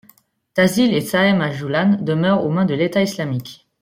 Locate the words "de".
2.65-2.73